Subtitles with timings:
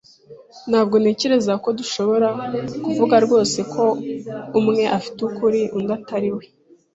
[0.69, 2.27] Ntabwo ntekereza ko dushobora
[2.83, 3.85] kuvuga rwose ko
[4.59, 6.43] umwe afite ukuri undi atari we.